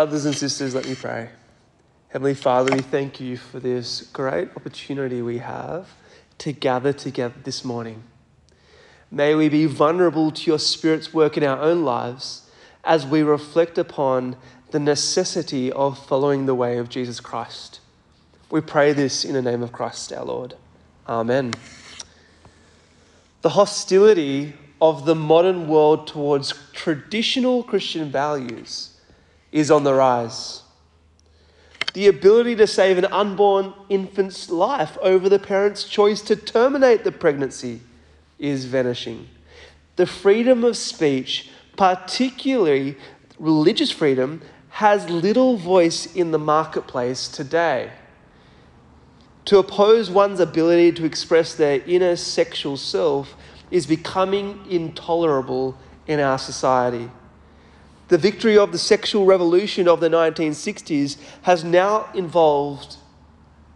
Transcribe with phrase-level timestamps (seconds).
[0.00, 1.28] Brothers and sisters, let me pray.
[2.08, 5.90] Heavenly Father, we thank you for this great opportunity we have
[6.38, 8.02] to gather together this morning.
[9.10, 12.50] May we be vulnerable to your Spirit's work in our own lives
[12.82, 14.36] as we reflect upon
[14.70, 17.80] the necessity of following the way of Jesus Christ.
[18.50, 20.54] We pray this in the name of Christ our Lord.
[21.06, 21.52] Amen.
[23.42, 28.89] The hostility of the modern world towards traditional Christian values
[29.52, 30.62] is on the rise.
[31.92, 37.12] The ability to save an unborn infant's life over the parent's choice to terminate the
[37.12, 37.80] pregnancy
[38.38, 39.28] is vanishing.
[39.96, 42.96] The freedom of speech, particularly
[43.38, 44.40] religious freedom,
[44.70, 47.90] has little voice in the marketplace today.
[49.46, 53.34] To oppose one's ability to express their inner sexual self
[53.70, 55.76] is becoming intolerable
[56.06, 57.10] in our society.
[58.10, 62.96] The victory of the sexual revolution of the 1960s has now evolved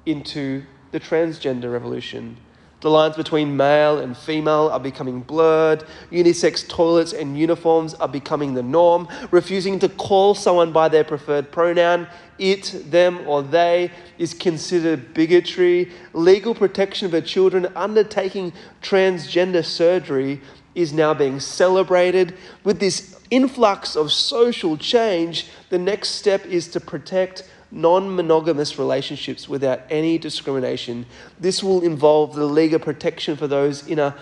[0.07, 2.37] into the transgender revolution.
[2.81, 5.85] The lines between male and female are becoming blurred.
[6.11, 9.07] Unisex toilets and uniforms are becoming the norm.
[9.31, 15.93] Refusing to call someone by their preferred pronoun, it, them, or they, is considered bigotry.
[16.13, 20.41] Legal protection for children undertaking transgender surgery
[20.75, 22.37] is now being celebrated.
[22.65, 29.49] With this influx of social change, the next step is to protect non monogamous relationships
[29.49, 31.07] without any discrimination.
[31.41, 34.17] This will involve the legal protection for those in a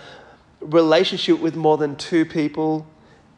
[0.59, 2.87] relationship with more than two people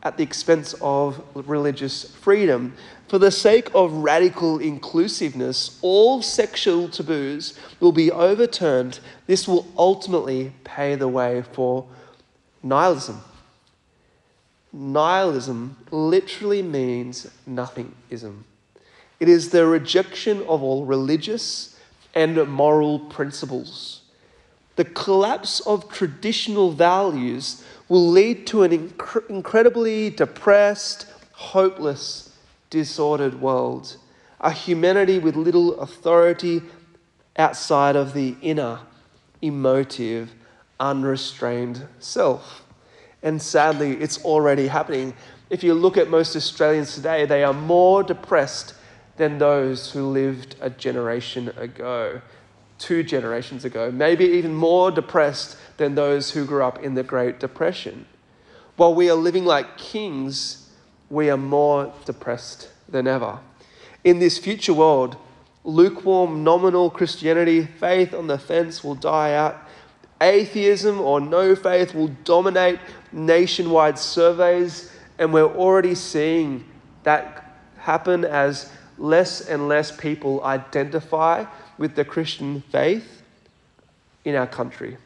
[0.03, 2.73] at the expense of religious freedom.
[3.07, 8.99] For the sake of radical inclusiveness, all sexual taboos will be overturned.
[9.25, 11.87] This will ultimately pave the way for
[12.61, 13.21] nihilism.
[14.77, 18.43] Nihilism literally means nothingism.
[19.21, 21.79] It is the rejection of all religious
[22.13, 24.01] and moral principles.
[24.75, 32.35] The collapse of traditional values will lead to an inc- incredibly depressed, hopeless,
[32.69, 33.95] disordered world.
[34.41, 36.61] A humanity with little authority
[37.37, 38.79] outside of the inner,
[39.41, 40.33] emotive,
[40.81, 42.64] unrestrained self.
[43.25, 45.15] And sadly, it's already happening.
[45.49, 48.75] If you look at most Australians today, they are more depressed
[49.17, 52.21] than those who lived a generation ago,
[52.77, 57.39] two generations ago, maybe even more depressed than those who grew up in the Great
[57.39, 58.05] Depression.
[58.75, 60.69] While we are living like kings,
[61.09, 63.39] we are more depressed than ever.
[64.03, 65.17] In this future world,
[65.63, 69.57] lukewarm, nominal Christianity, faith on the fence will die out.
[70.21, 72.79] Atheism or no faith will dominate
[73.11, 76.63] nationwide surveys, and we're already seeing
[77.03, 81.45] that happen as less and less people identify
[81.77, 83.23] with the Christian faith
[84.23, 84.97] in our country.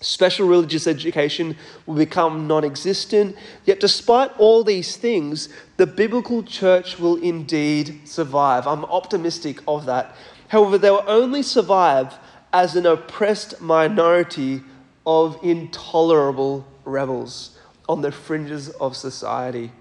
[0.00, 1.56] Special religious education
[1.86, 3.36] will become non existent.
[3.64, 8.66] Yet, despite all these things, the biblical church will indeed survive.
[8.66, 10.14] I'm optimistic of that.
[10.48, 12.18] However, they will only survive
[12.54, 14.62] as an oppressed minority
[15.04, 19.72] of intolerable rebels on the fringes of society.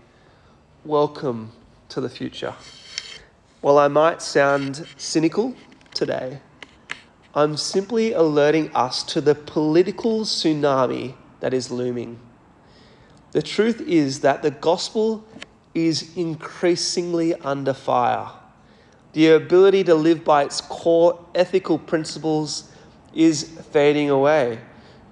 [0.83, 1.51] Welcome
[1.89, 2.55] to the future.
[3.61, 5.55] While I might sound cynical
[5.93, 6.39] today,
[7.35, 12.19] I'm simply alerting us to the political tsunami that is looming.
[13.33, 15.23] The truth is that the gospel
[15.75, 18.31] is increasingly under fire.
[19.13, 22.71] The ability to live by its core ethical principles
[23.13, 24.59] is fading away.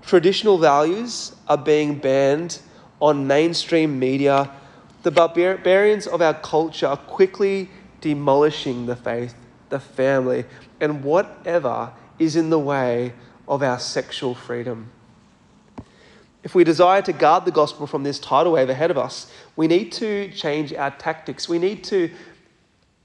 [0.02, 2.60] Traditional values are being banned
[3.00, 4.52] on mainstream media.
[5.04, 7.70] The barbarians of our culture are quickly
[8.02, 9.36] demolishing the faith,
[9.70, 10.46] the family,
[10.80, 13.14] and whatever is in the way
[13.48, 14.92] of our sexual freedom.
[16.44, 19.68] If we desire to guard the gospel from this tidal wave ahead of us, we
[19.68, 21.48] need to change our tactics.
[21.48, 22.10] We need to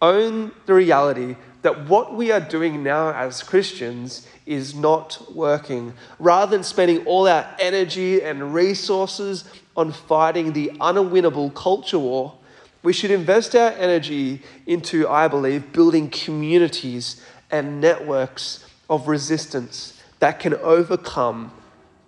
[0.01, 5.95] own the reality that what we are doing now as Christians is not working.
[6.19, 9.45] Rather than spending all our energy and resources
[9.77, 12.35] on fighting the unwinnable culture war,
[12.83, 17.21] we should invest our energy into, I believe, building communities
[17.51, 21.51] and networks of resistance that can overcome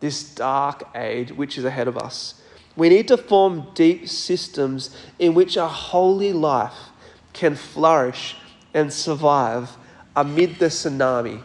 [0.01, 2.41] this dark age which is ahead of us.
[2.77, 6.91] We need to form deep systems in which a holy life
[7.39, 8.37] can flourish
[8.75, 9.77] and survive
[10.15, 11.43] amid the tsunami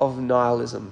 [0.00, 0.90] of nihilism.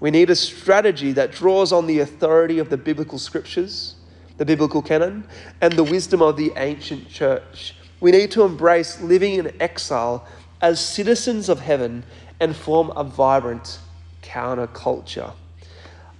[0.00, 3.96] We need a strategy that draws on the authority of the biblical scriptures
[4.42, 5.24] the biblical canon,
[5.60, 10.26] and the wisdom of the ancient church We need to embrace living in exile
[10.60, 12.02] as citizens of heaven
[12.40, 13.78] and form a vibrant
[14.24, 15.34] counterculture.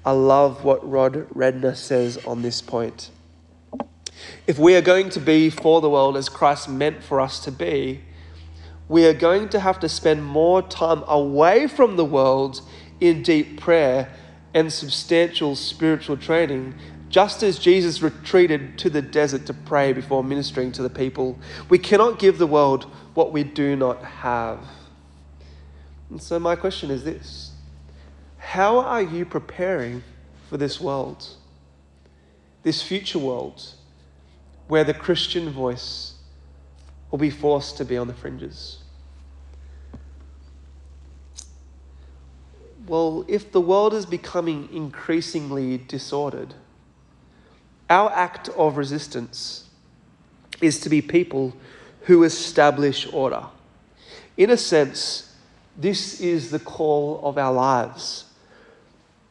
[0.04, 3.10] I love what Rod Dreher says on this point.
[4.44, 7.52] If we are going to be for the world as Christ meant for us to
[7.52, 8.00] be,
[8.88, 12.60] we are going to have to spend more time away from the world
[12.98, 14.12] in deep prayer
[14.52, 16.74] and substantial spiritual training,
[17.08, 21.38] just as Jesus retreated to the desert to pray before ministering to the people.
[21.68, 22.84] We cannot give the world
[23.14, 24.58] what we do not have.
[26.10, 27.52] And so, my question is this
[28.38, 30.02] How are you preparing
[30.50, 31.28] for this world?
[32.64, 33.74] This future world
[34.72, 36.14] where the Christian voice
[37.10, 38.78] will be forced to be on the fringes?
[42.86, 46.54] Well, if the world is becoming increasingly disordered,
[47.90, 49.68] our act of resistance
[50.62, 51.54] is to be people
[52.04, 53.44] who establish order.
[54.38, 55.36] In a sense,
[55.76, 58.24] this is the call of our lives.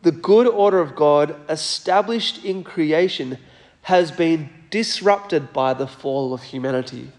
[0.03, 3.39] The good order of God established in creation
[3.81, 7.11] has been disrupted by the fall of humanity.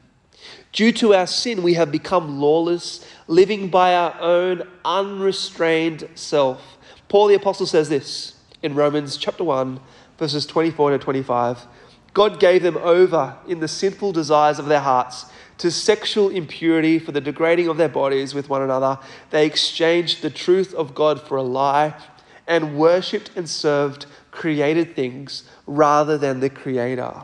[0.73, 6.79] Due to our sin, we have become lawless, living by our own unrestrained self.
[7.09, 9.79] Paul the Apostle says this in Romans chapter 1,
[10.19, 11.67] verses 24 to 25.
[12.15, 15.27] God gave them over in the sinful desires of their hearts
[15.59, 18.99] to sexual impurity for the degrading of their bodies with one another.
[19.31, 21.95] They exchanged the truth of God for a lie
[22.47, 27.23] and worshipped and served created things rather than the Creator.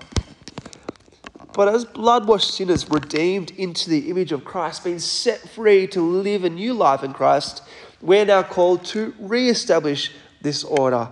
[1.59, 6.01] But as blood washed sinners redeemed into the image of Christ, being set free to
[6.01, 7.63] live a new life in Christ,
[8.01, 11.09] we're now called to re establish this order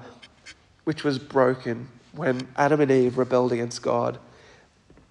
[0.84, 4.20] which was broken when Adam and Eve rebelled against God.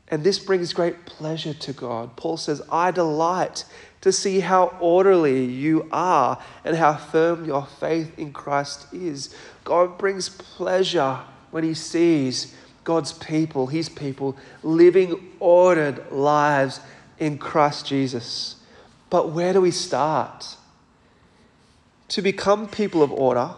[0.07, 2.15] And this brings great pleasure to God.
[2.15, 3.65] Paul says, I delight
[3.99, 9.35] to see how orderly you are and how firm your faith in Christ is.
[9.65, 11.19] God brings pleasure
[11.51, 12.55] when he sees
[12.85, 16.79] God's people, His people, living ordered lives
[17.19, 18.55] in Christ Jesus.
[19.09, 20.55] But where do we start?
[22.09, 23.51] To become people of order,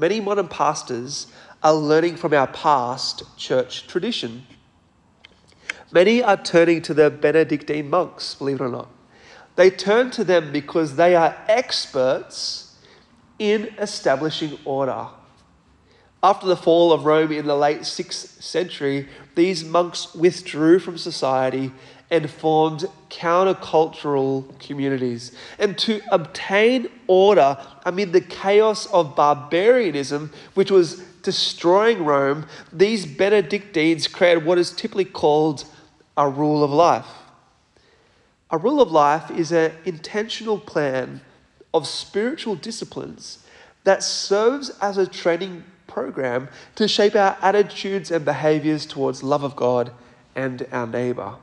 [0.00, 1.26] many modern pastors
[1.62, 4.46] are learning from our past church tradition.
[5.92, 8.88] Many are turning to the Benedictine monks, believe it or not.
[9.56, 12.76] They turn to them because they are experts
[13.38, 15.08] in establishing order.
[16.26, 21.70] After the fall of Rome in the late 6th century, these monks withdrew from society
[22.10, 25.30] and formed countercultural communities.
[25.56, 34.08] And to obtain order amid the chaos of barbarianism, which was destroying Rome, these Benedictines
[34.08, 35.64] created what is typically called
[36.16, 37.06] a rule of life.
[38.50, 41.20] A rule of life is an intentional plan
[41.72, 43.46] of spiritual disciplines
[43.84, 45.62] that serves as a training
[45.96, 49.90] program to shape our attitudes and behaviors towards love of God
[50.34, 51.36] and our neighbor.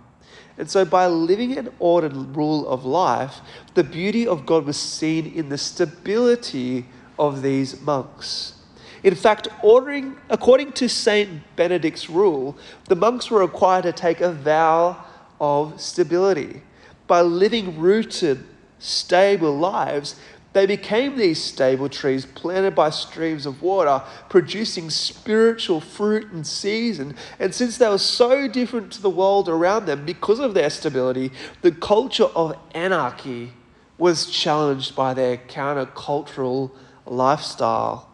[0.60, 3.38] And so, by living an ordered rule of life,
[3.74, 6.86] the beauty of God was seen in the stability
[7.18, 8.54] of these monks.
[9.02, 12.56] In fact, ordering, according to Saint Benedict's rule,
[12.90, 15.04] the monks were required to take a vow
[15.42, 16.62] of stability.
[17.08, 18.46] By living rooted,
[18.78, 20.16] stable lives,
[20.54, 27.16] they became these stable trees planted by streams of water, producing spiritual fruit in season.
[27.40, 31.32] And since they were so different to the world around them because of their stability,
[31.64, 33.54] the culture of anarchy
[33.98, 36.72] was challenged by their countercultural
[37.06, 38.10] lifestyle.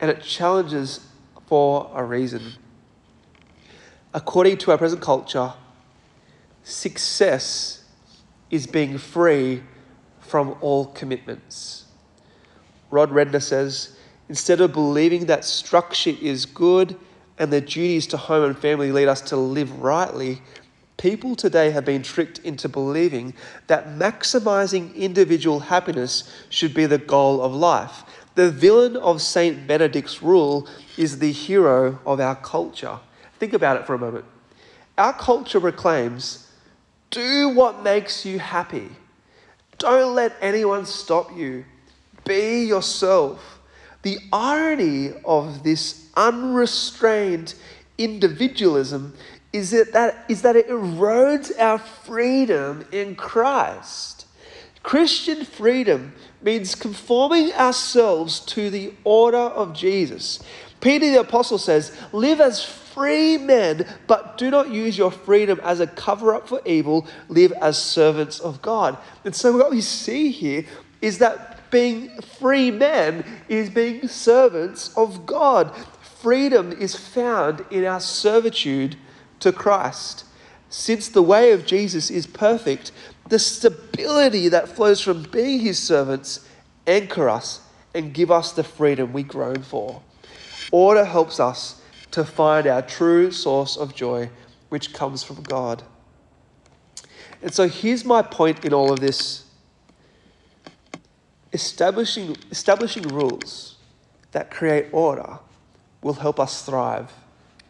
[0.00, 1.06] And it challenges
[1.46, 2.54] for a reason.
[4.12, 5.52] According to our present culture,
[6.64, 7.84] success
[8.50, 9.62] is being free
[10.30, 11.86] from all commitments.
[12.92, 13.96] Rod Dreher says
[14.28, 16.96] instead of believing that structure is good
[17.36, 20.40] and the duties to home and family lead us to live rightly,
[20.96, 23.34] people today have been tricked into believing
[23.66, 28.04] that maximizing individual happiness should be the goal of life.
[28.36, 33.00] The villain of Saint Benedict's rule is the hero of our culture.
[33.40, 34.26] Think about it for a moment.
[34.96, 36.46] Our culture proclaims
[37.10, 38.90] do what makes you happy.
[39.80, 41.64] Don't let anyone stop you.
[42.24, 43.60] Be yourself.
[44.02, 47.54] The irony of this unrestrained
[47.98, 49.14] individualism
[49.52, 54.26] is that, that, is that it erodes our freedom in Christ.
[54.82, 60.42] Christian freedom means conforming ourselves to the order of Jesus.
[60.80, 62.64] Peter the Apostle says, Live as
[63.00, 67.06] free men, but do not use your freedom as a cover up for evil.
[67.30, 68.98] Live as servants of God.
[69.24, 70.66] And so, what we see here
[71.00, 75.74] is that being free men is being servants of God.
[76.02, 78.96] Freedom is found in our servitude
[79.38, 80.26] to Christ.
[80.68, 82.92] Since the way of Jesus is perfect,
[83.30, 86.46] the stability that flows from being his servants
[86.86, 87.62] anchor us
[87.94, 90.02] and give us the freedom we groan for.
[90.70, 91.79] Order helps us
[92.10, 94.30] to find our true source of joy,
[94.68, 95.82] which comes from God.
[97.42, 99.44] And so here's my point in all of this
[101.52, 103.76] establishing, establishing rules
[104.32, 105.38] that create order
[106.02, 107.12] will help us thrive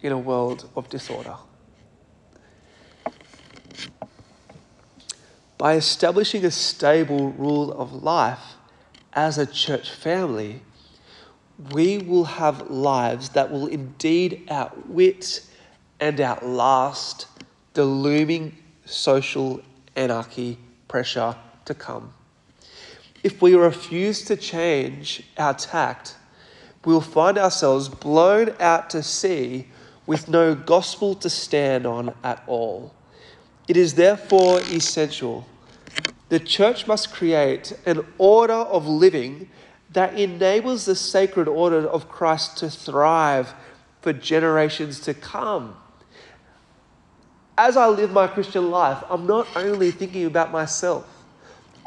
[0.02, 1.36] in a world of disorder.
[5.58, 8.54] By establishing a stable rule of life
[9.12, 10.62] as a church family,
[11.72, 15.44] we will have lives that will indeed outwit
[15.98, 17.26] and outlast
[17.74, 19.60] the looming social
[19.94, 21.36] anarchy pressure
[21.66, 22.12] to come.
[23.22, 26.16] If we refuse to change our tact,
[26.84, 29.66] we'll find ourselves blown out to sea
[30.06, 32.94] with no gospel to stand on at all.
[33.68, 35.46] It is therefore essential.
[36.30, 39.50] The church must create an order of living
[39.92, 43.54] that enables the sacred order of Christ to thrive
[44.00, 45.76] for generations to come.
[47.58, 51.06] As I live my Christian life, I'm not only thinking about myself,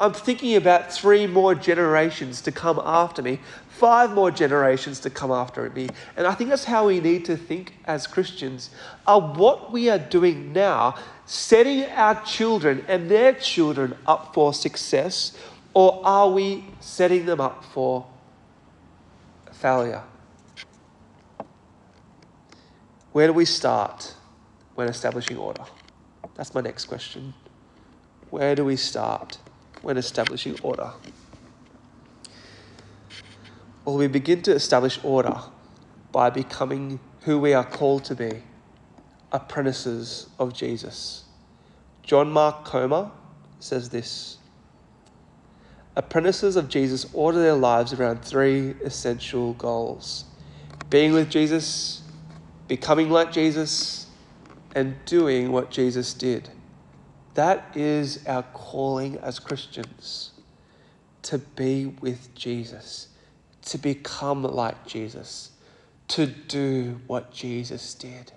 [0.00, 5.30] I'm thinking about three more generations to come after me, five more generations to come
[5.30, 5.88] after me.
[6.16, 8.70] And I think that's how we need to think as Christians.
[9.06, 10.96] Are what we are doing now
[11.26, 15.36] setting our children and their children up for success,
[15.74, 18.06] or are we setting them up for
[19.52, 20.02] failure?
[23.12, 24.14] Where do we start
[24.74, 25.64] when establishing order?
[26.34, 27.34] That's my next question.
[28.30, 29.38] Where do we start
[29.82, 30.90] when establishing order?
[33.84, 35.36] Well, we begin to establish order
[36.10, 38.42] by becoming who we are called to be
[39.30, 41.24] apprentices of Jesus.
[42.02, 43.10] John Mark Comer
[43.60, 44.38] says this
[45.96, 50.24] Apprentices of Jesus order their lives around three essential goals
[50.90, 52.02] being with Jesus,
[52.68, 54.06] becoming like Jesus,
[54.74, 56.50] and doing what Jesus did.
[57.34, 60.32] That is our calling as Christians
[61.22, 63.08] to be with Jesus,
[63.62, 65.50] to become like Jesus,
[66.08, 68.32] to do what Jesus did.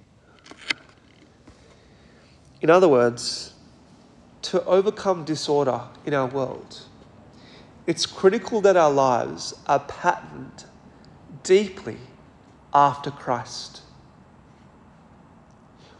[2.61, 3.53] In other words,
[4.43, 6.85] to overcome disorder in our world
[7.87, 10.65] it's critical that our lives are patterned
[11.43, 11.97] deeply
[12.73, 13.81] after Christ.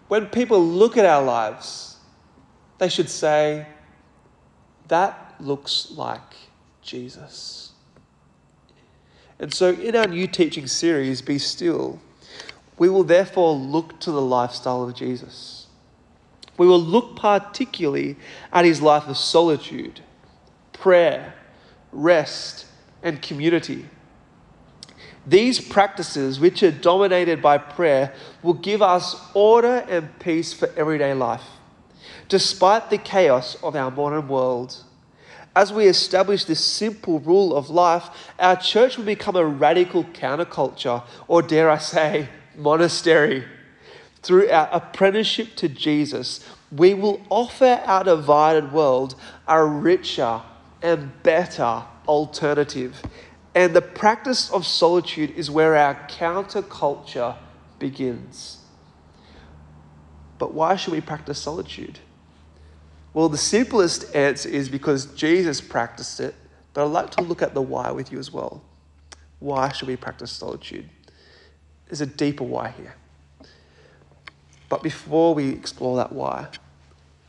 [0.10, 1.96] When people look at our lives,
[2.78, 3.66] they should say,
[4.90, 6.36] That looks like
[6.82, 7.72] Jesus.
[9.40, 12.00] And so, in our new teaching series, Be Still,
[12.78, 15.68] we will therefore look to the lifestyle of Jesus.
[16.58, 18.18] We will look particularly
[18.52, 20.02] at his life of solitude,
[20.74, 21.36] prayer,
[21.92, 22.66] rest,
[23.04, 23.86] and community.
[25.26, 31.14] These practices, which are dominated by prayer, will give us order and peace for everyday
[31.14, 31.44] life,
[32.30, 34.84] despite the chaos of our modern world.
[35.54, 41.04] As we establish this simple rule of life, our church will become a radical counterculture,
[41.28, 43.44] or dare I say, monastery.
[44.22, 49.16] Through our apprenticeship to Jesus, we will offer our divided world
[49.48, 50.42] a richer,
[50.82, 53.02] and better alternative.
[53.56, 57.36] And the practice of solitude is where our counterculture
[57.80, 58.60] begins.
[60.38, 62.00] But why should we practice solitude?
[63.14, 66.36] Well, the simplest answer is because Jesus practiced it,
[66.74, 68.62] but I'd like to look at the why with you as well.
[69.40, 70.88] Why should we practice solitude?
[71.88, 72.96] There's a deeper why here.
[74.70, 76.48] But before we explore that why,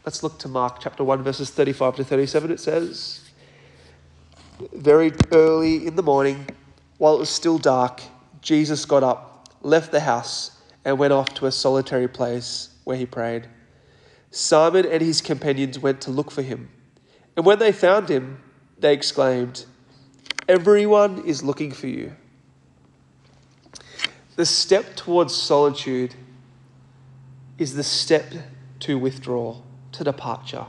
[0.05, 2.51] let's look to Mark chapter 1, verses 35 to 37.
[2.51, 3.28] It says,
[4.73, 6.47] very early in the morning,
[6.99, 8.03] while it was still dark,
[8.41, 10.53] Jesus got up, left the house,
[10.85, 13.49] and went off to a solitary place where he prayed.
[14.31, 16.69] Simon and his companions went to look for him.
[17.37, 18.43] And when they found him,
[18.79, 19.65] they exclaimed,
[20.49, 22.13] Everyone is looking for you.
[24.37, 26.15] The step towards solitude
[27.59, 28.33] is the step
[28.81, 30.67] to withdrawal, to departure.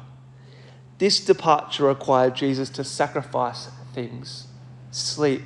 [0.98, 4.48] This departure required Jesus to sacrifice things
[4.92, 5.44] sleep,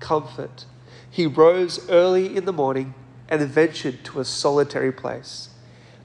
[0.00, 0.64] comfort.
[1.10, 2.94] He rose early in the morning
[3.28, 5.50] and ventured to a solitary place.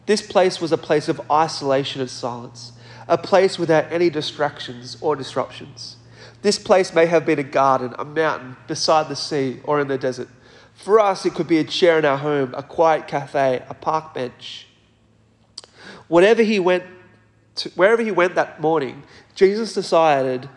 [0.05, 2.73] This place was a place of isolation and silence,
[3.07, 5.97] a place without any distractions or disruptions.
[6.41, 9.97] This place may have been a garden, a mountain, beside the sea, or in the
[9.97, 10.29] desert.
[10.73, 14.13] For us, it could be a chair in our home, a quiet cafe, a park
[14.13, 14.67] bench.
[16.07, 16.85] Whatever he went
[17.55, 19.03] to, wherever he went that morning,
[19.35, 20.49] Jesus decided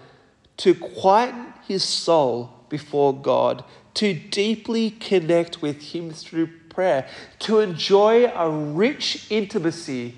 [0.62, 3.64] to quieten his soul before God,
[3.94, 7.08] to deeply connect with him through prayer,
[7.40, 10.14] to enjoy a rich intimacy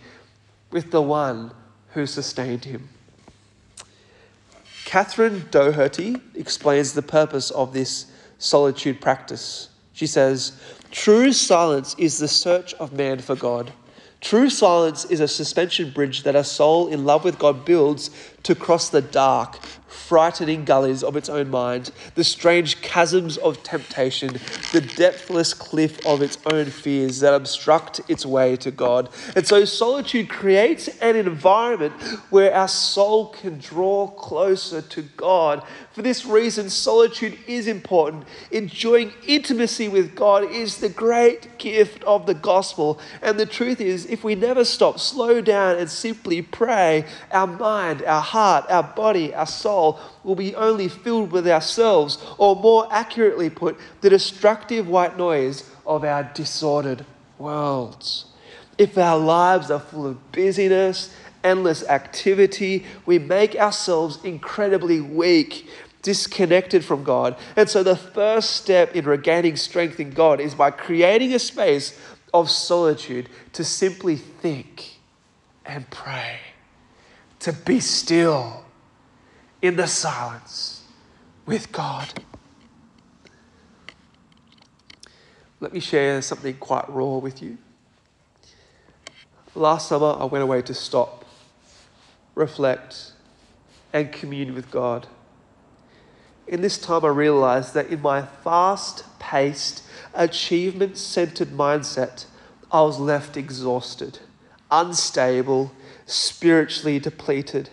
[0.70, 1.50] with the one
[1.92, 2.90] who sustained him.
[4.84, 9.70] Catherine Doherty explains the purpose of this solitude practice.
[9.94, 10.60] She says,
[10.90, 13.72] True silence is the search of man for God.
[14.20, 18.10] True silence is a suspension bridge that a soul in love with God builds
[18.44, 19.58] to cross the dark,
[19.94, 24.28] frightening gullies of its own mind, the strange chasms of temptation,
[24.72, 29.08] the depthless cliff of its own fears that obstruct its way to God.
[29.34, 31.94] And so solitude creates an environment
[32.30, 35.62] where our soul can draw closer to God.
[35.92, 38.24] For this reason, solitude is important.
[38.50, 42.98] Enjoying intimacy with God is the great gift of the gospel.
[43.22, 48.02] And the truth is, if we never stop, slow down, and simply pray, our mind,
[48.02, 53.50] our heart, our body, our soul will be only filled with ourselves, or more accurately
[53.50, 57.04] put, the destructive white noise of our disordered
[57.38, 58.26] worlds.
[58.78, 61.14] If our lives are full of busyness,
[61.44, 65.68] endless activity, we make ourselves incredibly weak,
[66.02, 67.36] disconnected from God.
[67.56, 71.98] And so, the first step in regaining strength in God is by creating a space
[72.32, 74.98] of solitude to simply think
[75.64, 76.38] and pray,
[77.44, 78.64] to be still
[79.60, 80.82] in the silence
[81.44, 82.24] with God.
[85.60, 87.58] Let me share something quite raw with you.
[89.54, 91.26] Last summer, I went away to stop,
[92.34, 93.12] reflect,
[93.92, 95.06] and commune with God.
[96.46, 99.82] In this time, I realized that in my fast paced,
[100.14, 102.24] achievement centered mindset,
[102.72, 104.20] I was left exhausted,
[104.70, 105.72] unstable,
[106.06, 107.70] spiritually depleted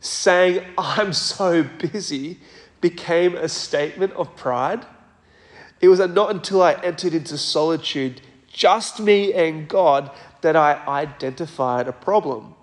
[0.00, 2.38] saying, I'm so busy,
[2.80, 4.86] became a statement of pride.
[5.80, 8.20] It was not until I entered into solitude,
[8.52, 12.54] just me and God, that I identified a problem.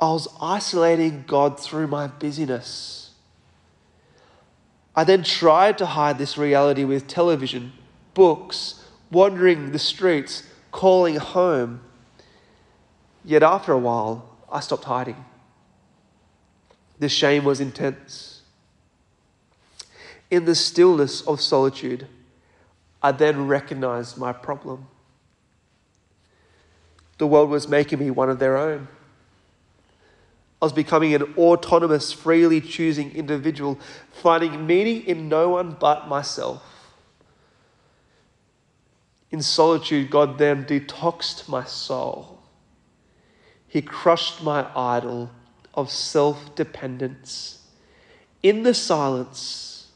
[0.00, 3.10] I was isolating God through my busyness.
[4.94, 7.72] I then tried to hide this reality with television,
[8.14, 11.80] books, wandering the streets, calling home.
[13.24, 15.24] Yet after a while, I stopped hiding.
[16.98, 18.42] The shame was intense.
[20.30, 22.06] In the stillness of solitude,
[23.02, 24.88] I then recognized my problem.
[27.18, 28.88] The world was making me one of their own.
[30.60, 33.78] I was becoming an autonomous, freely choosing individual,
[34.12, 36.62] finding meaning in no one but myself.
[39.30, 42.37] In solitude, God then detoxed my soul.
[43.68, 45.30] He crushed my idol
[45.74, 47.66] of self dependence.
[48.42, 49.88] In the silence,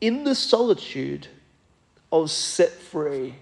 [0.00, 1.28] in the solitude,
[2.12, 3.36] I was set free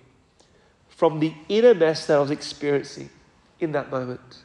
[0.89, 3.11] from the inner mess that I was experiencing
[3.61, 4.45] in that moment.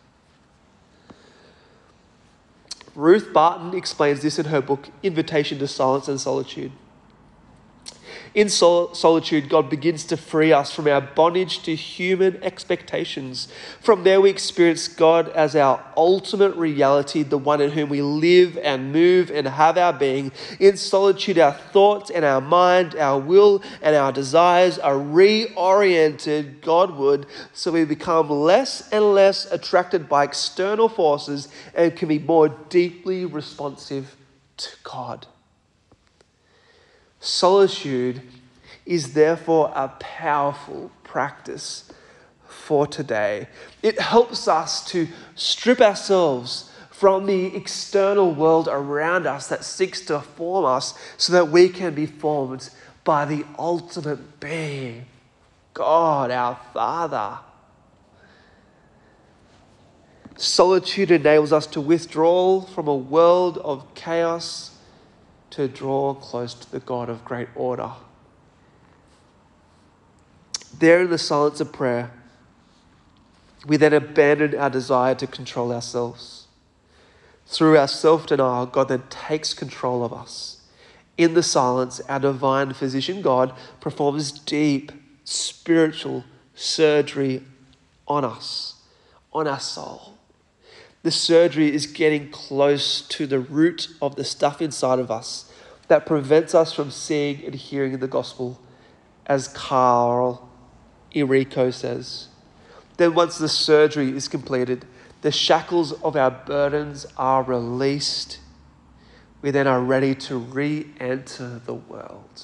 [2.95, 6.71] Ruth Barton explains this in her book, Invitation to Silence and Solitude.
[8.33, 13.47] In sol- solitude, God begins to free us from our bondage to human expectations.
[13.79, 18.57] From there, we experience God as our ultimate reality, the one in whom we live
[18.57, 20.31] and move and have our being.
[20.59, 27.27] In solitude, our thoughts and our mind, our will and our desires are reoriented Godward,
[27.53, 33.25] so we become less and less attracted by external forces and can be more deeply
[33.25, 34.15] responsive
[34.57, 35.27] to God.
[37.23, 38.21] Solitude
[38.85, 41.89] is therefore a powerful practice
[42.45, 43.47] for today.
[43.81, 50.19] It helps us to strip ourselves from the external world around us that seeks to
[50.19, 52.69] form us so that we can be formed
[53.05, 55.05] by the ultimate being,
[55.73, 57.39] God, our Father.
[60.35, 64.72] Solitude enables us to withdraw from a world of chaos
[65.53, 67.91] to draw close to the God of great order.
[70.79, 72.11] There, in the silence of prayer,
[73.67, 76.47] we then abandon our desire to control ourselves.
[77.45, 80.61] Through our self denial, God then takes control of us.
[81.17, 84.91] In the silence, our divine physician God performs deep,
[85.23, 86.23] spiritual
[86.55, 87.43] surgery
[88.07, 88.81] on us,
[89.31, 90.12] on our soul.
[91.03, 95.51] The surgery is getting close to the root of the stuff inside of us
[95.89, 98.59] that prevents us from seeing and hearing the gospel,
[99.25, 100.49] as Carl
[101.13, 102.29] Arico says.
[102.95, 104.85] Then, once the surgery is completed,
[105.21, 108.39] the shackles of our burdens are released.
[109.41, 112.43] We then are ready to re enter the world.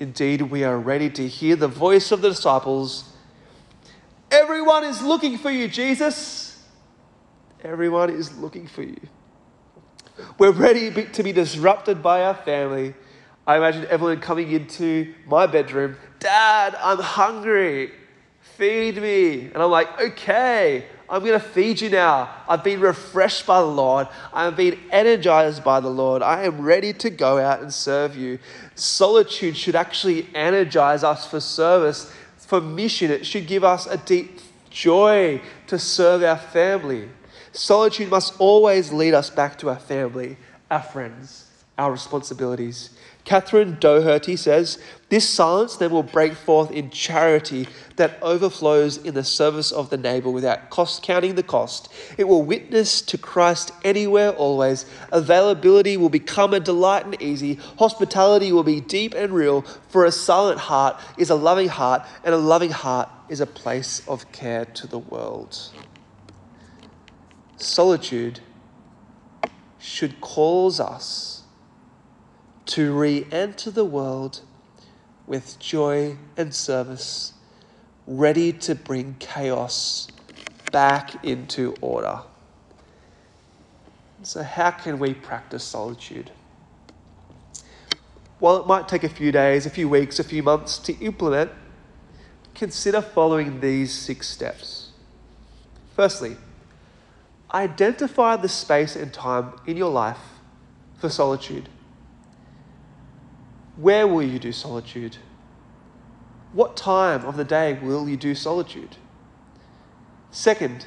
[0.00, 3.12] Indeed, we are ready to hear the voice of the disciples.
[4.30, 6.45] Everyone is looking for you, Jesus.
[7.66, 9.00] Everyone is looking for you.
[10.38, 12.94] We're ready to be disrupted by our family.
[13.44, 17.90] I imagine Evelyn coming into my bedroom, Dad, I'm hungry.
[18.56, 19.46] Feed me.
[19.46, 22.30] And I'm like, okay, I'm going to feed you now.
[22.48, 24.06] I've been refreshed by the Lord.
[24.32, 26.22] I've been energized by the Lord.
[26.22, 28.38] I am ready to go out and serve you.
[28.76, 33.10] Solitude should actually energize us for service, for mission.
[33.10, 34.38] It should give us a deep
[34.70, 37.08] joy to serve our family.
[37.56, 40.36] Solitude must always lead us back to our family,
[40.70, 42.90] our friends, our responsibilities.
[43.24, 47.66] Catherine Doherty says, This silence then will break forth in charity
[47.96, 51.90] that overflows in the service of the neighbor without cost counting the cost.
[52.18, 54.84] It will witness to Christ anywhere, always.
[55.10, 57.54] Availability will become a delight and easy.
[57.78, 62.34] Hospitality will be deep and real, for a silent heart is a loving heart, and
[62.34, 65.70] a loving heart is a place of care to the world.
[67.56, 68.40] Solitude
[69.78, 71.42] should cause us
[72.66, 74.42] to re enter the world
[75.26, 77.32] with joy and service,
[78.06, 80.08] ready to bring chaos
[80.70, 82.20] back into order.
[84.22, 86.30] So, how can we practice solitude?
[88.38, 91.50] While it might take a few days, a few weeks, a few months to implement,
[92.54, 94.90] consider following these six steps.
[95.94, 96.36] Firstly,
[97.52, 100.18] identify the space and time in your life
[100.98, 101.68] for solitude.
[103.76, 105.18] Where will you do solitude?
[106.52, 108.96] What time of the day will you do solitude?
[110.30, 110.86] Second,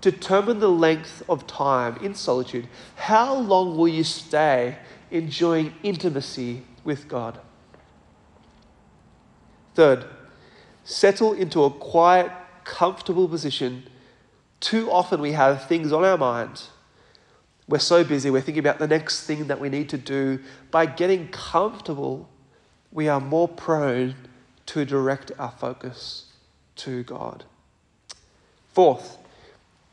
[0.00, 2.68] determine the length of time in solitude.
[2.96, 4.78] How long will you stay
[5.10, 7.40] enjoying intimacy with God?
[9.74, 10.04] Third,
[10.84, 12.30] settle into a quiet,
[12.64, 13.84] comfortable position.
[14.62, 16.62] Too often we have things on our mind
[17.68, 20.40] we're so busy, we're thinking about the next thing that we need to do.
[20.70, 22.28] By getting comfortable,
[22.90, 24.14] we are more prone
[24.66, 26.26] to direct our focus
[26.76, 27.44] to God.
[28.72, 29.16] Fourth,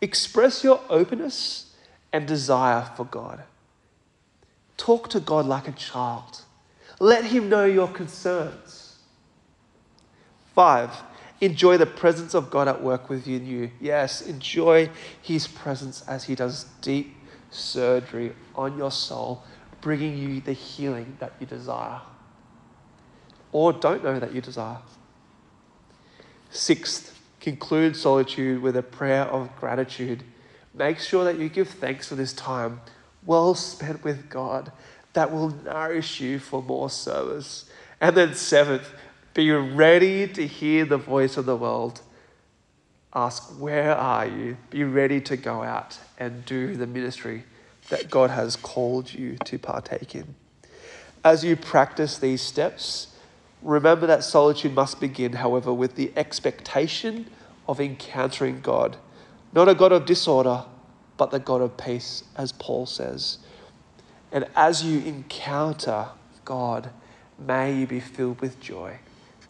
[0.02, 1.74] express your openness
[2.12, 3.44] and desire for God.
[4.76, 6.42] Talk to God like a child.
[7.00, 8.98] Let Him know your concerns.
[10.56, 10.92] Five,
[11.42, 13.72] enjoy the presence of God at work within you.
[13.80, 14.90] Yes, enjoy
[15.22, 17.16] His presence as He does deep
[17.52, 19.44] surgery on your soul,
[19.82, 22.02] bringing you the healing that you desire
[23.52, 24.78] or don't know that you desire.
[26.52, 30.24] Sixth, conclude solitude with a prayer of gratitude.
[30.74, 32.82] Make sure that you give thanks for this time
[33.26, 34.72] well spent with God
[35.14, 37.70] that will nourish you for more service.
[38.00, 38.90] And then, seventh,
[39.34, 42.02] be ready to hear the voice of the world.
[43.14, 44.58] Ask, Where are you?
[44.70, 47.44] Be ready to go out and do the ministry
[47.90, 50.36] that God has called you to partake in.
[51.24, 53.16] As you practice these steps,
[53.62, 57.28] remember that solitude must begin, however, with the expectation
[57.68, 58.98] of encountering God.
[59.54, 60.66] Not a God of disorder,
[61.18, 63.40] but the God of peace, as Paul says.
[64.32, 66.10] And as you encounter
[66.46, 66.92] God,
[67.38, 69.00] may you be filled with joy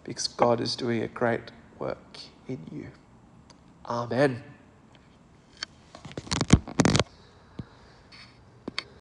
[0.09, 2.17] because God is doing a great work
[2.47, 2.87] in you.
[3.85, 4.43] Amen.